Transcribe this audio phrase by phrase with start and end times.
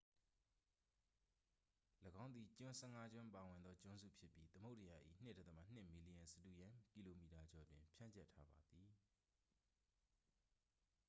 [2.23, 8.89] ၎င်းသည် ကျွန်း 15 ကျွန်းပါဝင်သောကျွန်းစုဖြစ်ပြီး သမုဒ္ဒရာ၏ 2.2 မီလီယံ စတုရန်းကီလိုမီတာ ကျော်တွင် ဖြန့်ကျက်ထားပါသည်